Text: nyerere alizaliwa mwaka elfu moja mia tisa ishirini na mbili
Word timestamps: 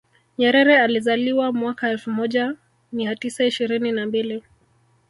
nyerere 0.37 0.79
alizaliwa 0.81 1.51
mwaka 1.53 1.89
elfu 1.89 2.11
moja 2.11 2.55
mia 2.91 3.15
tisa 3.15 3.45
ishirini 3.45 3.91
na 3.91 4.05
mbili 4.05 4.43